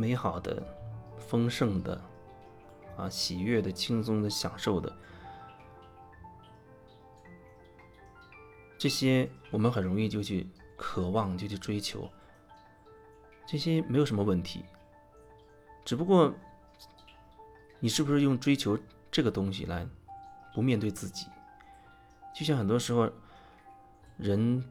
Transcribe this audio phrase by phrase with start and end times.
[0.00, 0.62] 美好的、
[1.18, 2.02] 丰盛的、
[2.96, 4.90] 啊喜悦的、轻松的、享受的，
[8.78, 12.10] 这些我们很容易就去渴望，就去追求，
[13.46, 14.64] 这些没有什么问题。
[15.84, 16.32] 只不过，
[17.78, 18.78] 你是不是用追求
[19.10, 19.86] 这个东西来
[20.54, 21.26] 不面对自己？
[22.34, 23.10] 就像很多时候，
[24.16, 24.64] 人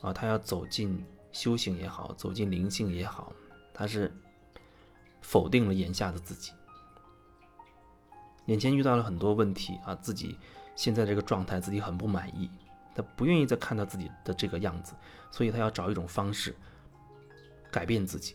[0.00, 3.30] 啊，他要走进修行也好，走进灵性也好，
[3.74, 4.10] 他是
[5.20, 6.52] 否定了眼下的自己。
[8.46, 10.38] 眼前遇到了很多问题啊，自己
[10.74, 12.50] 现在这个状态自己很不满意，
[12.94, 14.94] 他不愿意再看到自己的这个样子，
[15.30, 16.56] 所以他要找一种方式
[17.70, 18.34] 改变自己。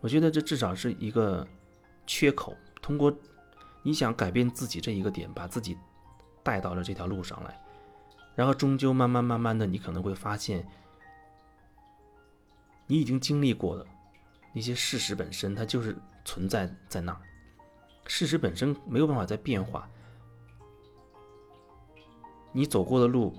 [0.00, 1.46] 我觉得这至少是一个
[2.06, 2.56] 缺口。
[2.80, 3.12] 通过
[3.82, 5.76] 你想改变自己这一个点，把自己
[6.42, 7.60] 带到了这条路上来，
[8.34, 10.66] 然后终究慢慢慢慢的，你可能会发现，
[12.86, 13.84] 你已经经历过了
[14.56, 17.20] 一些事实本身，它就是存在在那儿。
[18.06, 19.86] 事实本身没有办法再变化。
[22.52, 23.36] 你走过的路，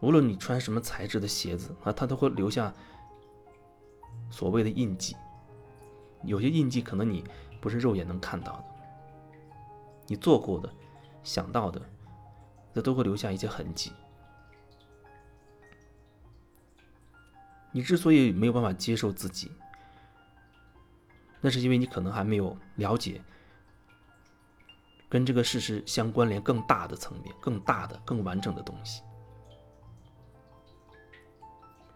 [0.00, 2.72] 无论你穿什么材质的鞋子啊，它都会留下
[4.30, 5.14] 所谓的印记。
[6.22, 7.22] 有些印记可能你
[7.60, 8.64] 不是肉眼能看到的，
[10.06, 10.72] 你做过的、
[11.22, 11.82] 想到的，
[12.72, 13.92] 这都会留下一些痕迹。
[17.72, 19.50] 你之所以没有办法接受自己，
[21.44, 23.20] 那是因为你可能还没有了解
[25.10, 29.02] 跟这个事实相关联更大的层面、更大的、更完整的东西，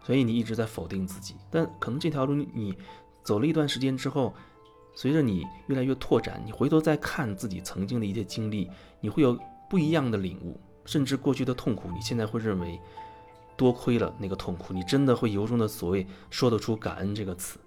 [0.04, 1.34] 所以你一直在否定自己。
[1.50, 2.76] 但可能这条路你。
[3.24, 4.34] 走了一段时间之后，
[4.94, 12.80] 随着你越来越拓展，你回头再看自己曾经的一些经历，你会有不一样的领悟，甚至过去的痛苦，你现在会认为
[13.54, 17.58] 多亏了那个痛苦，你真的会由衷的所谓说得出感恩这个词。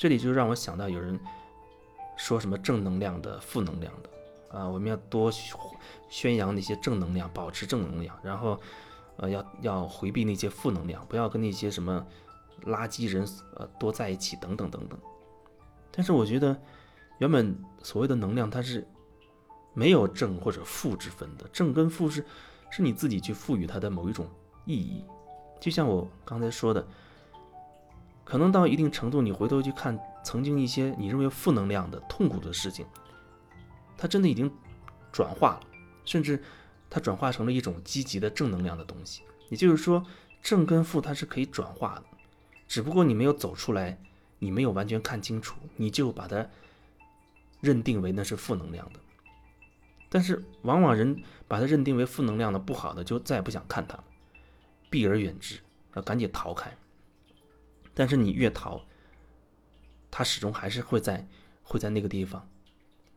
[0.00, 1.20] 这里就让我想到有人
[2.16, 5.30] 说什么正能量的、负能量的啊，我们要多
[6.08, 8.58] 宣扬那些正能量，保持正能量，然后。
[9.16, 12.02] 呃，要要回避那些负能量，不要跟那些什么
[12.64, 14.98] 垃圾人呃多在一起，等等等等。
[15.92, 16.58] 但是我觉得，
[17.18, 18.88] 原本所谓的能量，它是
[19.74, 22.24] 没有正或者负之分的，正跟负是
[22.70, 24.26] 是你自己去赋予它的某一种
[24.64, 25.04] 意义。
[25.60, 26.88] 就像我刚才说的，
[28.30, 32.86] 可能到一定程度，你回头去看曾经一些你认为负能量的痛苦的事情，
[33.98, 34.48] 它真的已经
[35.10, 35.60] 转化了，
[36.04, 36.40] 甚至。
[36.92, 40.04] 它转化成了一种积极的正能量的东西，也就是说，
[40.42, 42.02] 正跟负它是可以转化的，
[42.66, 43.96] 只不过你没有走出来，
[44.40, 46.44] 你没有完全看清楚，你就把它
[47.60, 48.98] 认定为那是负能量的。
[50.08, 54.04] 但是往往人把它认定为负能量的、不好的，就再也不想看它了，
[54.90, 55.60] 避而远之，
[55.94, 56.76] 要赶紧逃开。
[58.00, 58.80] 但是你越逃，
[60.10, 61.28] 它始终还是会在
[61.62, 62.48] 会在那个地方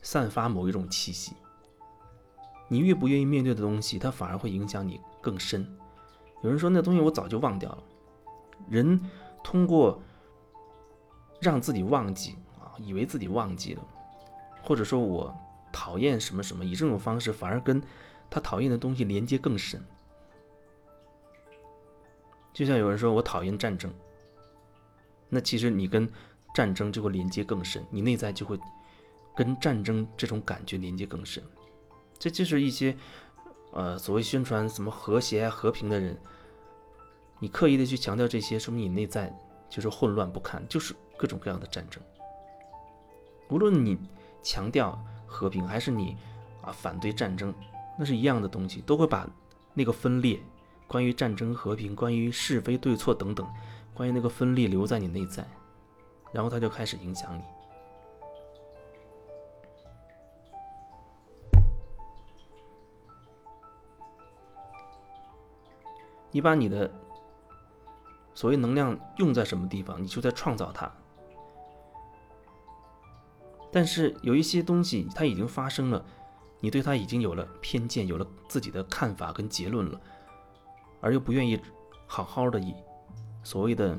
[0.01, 1.31] 散发某一种气息。
[2.67, 5.65] 你越不愿意面对的东西，它反而会影响你更深。
[6.41, 7.83] 有人说那东西我早就忘掉了。
[8.67, 8.99] 人
[9.41, 10.03] 通过
[11.39, 13.87] 让自己忘记啊，以为自己忘记了，
[14.61, 15.33] 或者说我
[15.71, 17.81] 讨厌什么什么，以这种方式反而跟
[18.29, 19.81] 他讨厌的东西连接更深。
[22.51, 23.89] 就像有人说我讨厌战争，
[25.33, 26.07] 那其实你跟
[26.53, 28.59] 战争就会连接更深，你内在就会
[29.35, 31.43] 跟战争这种感觉连接更深。
[32.19, 32.95] 这就是一些，
[33.71, 36.15] 呃，所谓宣传什么和谐啊、和平的人，
[37.39, 39.35] 你刻意的去强调这些，说明你内在
[39.67, 42.01] 就是混乱不堪，就是各种各样的战争。
[43.49, 43.97] 无论你
[44.43, 46.15] 强调和平，还是你
[46.61, 47.53] 啊反对战争，
[47.97, 49.27] 那是一样的东西，都会把
[49.73, 50.39] 那个分裂，
[50.87, 53.45] 关于战争、和平，关于是非对错等等，
[53.93, 55.45] 关于那个分力留在你内在，
[56.31, 57.43] 然后它就开始影响你。
[66.31, 66.91] 你把你的
[68.33, 70.91] 所谓能量用在什么地方，你就在创造它。
[73.71, 76.03] 但是有一些东西它已经发生了，
[76.59, 80.01] 你对它已经有了偏见，有了自己的看法跟结论了，
[81.01, 81.61] 而又不愿意
[82.07, 82.73] 好好的以
[83.43, 83.97] 所谓的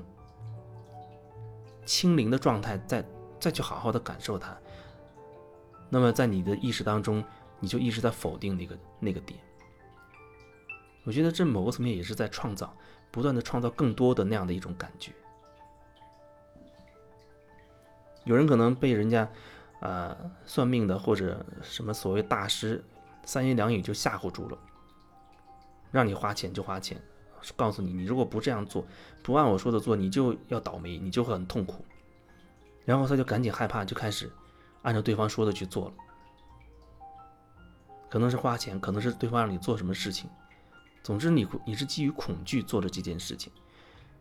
[1.84, 3.04] 清零的状态再
[3.38, 4.56] 再去好好的感受它，
[5.90, 7.22] 那么在你的意识当中，
[7.60, 9.38] 你就一直在否定那个那个点。
[11.04, 12.74] 我觉得这某个层面也是在创造，
[13.10, 15.12] 不断的创造更多的那样的一种感觉。
[18.24, 19.28] 有人可能被人家，
[19.80, 20.16] 呃，
[20.46, 22.82] 算命的或者什么所谓大师
[23.26, 24.58] 三言两语就吓唬住了，
[25.90, 26.98] 让你花钱就花钱，
[27.56, 28.86] 告诉你，你如果不这样做，
[29.22, 31.84] 不按我说的做，你就要倒霉，你就会很痛苦。
[32.84, 34.30] 然后他就赶紧害怕，就开始
[34.82, 35.94] 按照对方说的去做了。
[38.10, 40.28] 可能是花钱，可能是对方让你做什么事情，
[41.02, 43.52] 总之你你是基于恐惧做的这件事情。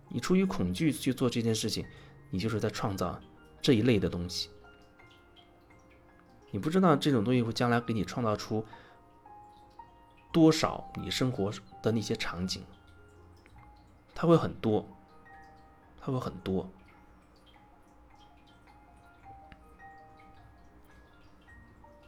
[0.10, 1.86] 你出于恐惧去做这件事情，
[2.30, 3.20] 你就是在创造
[3.62, 4.50] 这一类的东西。
[6.52, 8.64] 你不知道这种东西会将来给你创造出
[10.32, 12.64] 多少你生活的那些场景，
[14.14, 14.88] 它会很多，
[16.02, 16.70] 它会很多。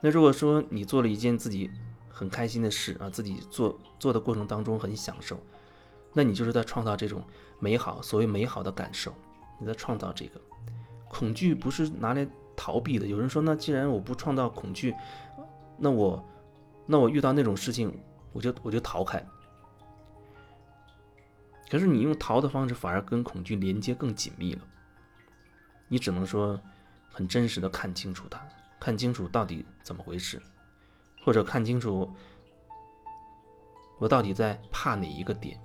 [0.02, 1.70] 那如果说你做了一件自己
[2.10, 5.40] 很开心的事啊，自己做做的过程当中很享受，
[6.14, 7.24] 那你就是在创造这种
[7.60, 9.14] 美好，所谓美好的感受，
[9.60, 10.40] 你在创造这个。
[11.10, 12.28] 恐惧不是拿来。
[12.58, 14.96] 逃避的，有人说，那既然我不创造恐惧，
[15.78, 16.26] 那我，
[16.86, 17.94] 那我遇到那种事情，
[18.32, 19.22] 我就我就逃开。
[21.70, 24.62] 可是你用逃的方式，反而跟恐惧连接更紧密了。
[25.88, 26.60] 你只能说，
[27.12, 28.40] 很真实的看清楚它，
[28.80, 30.42] 看清楚到底怎么回事，
[31.24, 32.10] 或者看清楚
[33.98, 35.60] 我到底在怕哪一个点。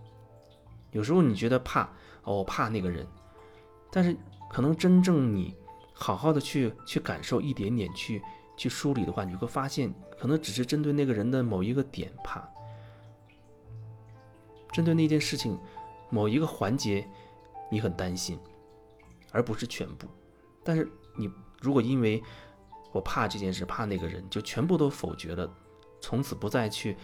[0.93, 1.83] 有时候你觉得怕，
[2.25, 3.07] 哦，我怕那个人，
[3.91, 4.17] 但是
[4.51, 5.55] 可能真正你。
[5.93, 8.23] 好好的去去感受一点点，去
[8.57, 12.49] 去梳理的话，你会发现，可能只是针对那个人的某一个点怕，
[14.73, 15.59] 针对那件事情
[16.11, 17.09] 某一个环节，
[17.71, 18.39] 你很担心，
[19.33, 20.07] 而不是全部。
[20.63, 20.87] 但是
[21.17, 21.31] 你
[21.61, 22.23] 如果因为
[22.93, 25.49] 我怕这件事，怕那个人，就全部都否决了，
[26.01, 26.97] 从此不再去，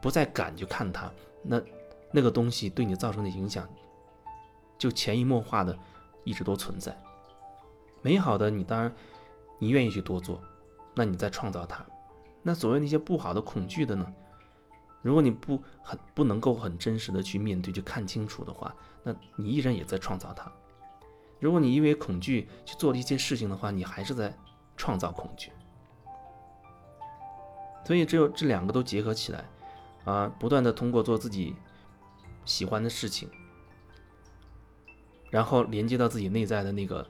[0.00, 1.10] 不再敢去看他，
[1.42, 1.62] 那
[2.10, 3.68] 那个东西对你造成的影响，
[4.76, 5.78] 就潜移默化的
[6.24, 7.00] 一直都存在。
[8.02, 8.92] 美好的，你当然，
[9.58, 10.40] 你愿意去多做，
[10.94, 11.86] 那你在创造它。
[12.42, 14.12] 那所谓那些不好的、恐惧的呢？
[15.02, 20.50] 如果你不很不能够很真实的去面对、去看清楚的话，那你依然也在创造它。
[21.40, 24.34] 如果你因为恐惧去做了一些事情的话，你还是在
[24.76, 25.52] 创造恐惧。
[27.84, 29.44] 所以只有这两个都结合起来，
[30.04, 31.54] 啊，不断的通过做自己
[32.44, 33.28] 喜欢的事情，
[35.30, 37.06] 然后连接到自己内在的那个。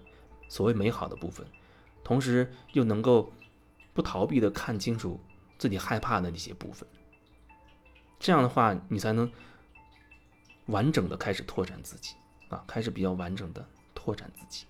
[0.49, 1.47] 所谓美好的部分，
[2.05, 3.33] 同时又能够
[3.94, 5.19] 不逃避的看清楚
[5.56, 6.87] 自己害怕的那些部分，
[8.23, 9.31] 这样的话，你才能
[10.67, 12.15] 完整的开始拓展自己
[12.49, 14.65] 啊，开始比较完整的拓展自己。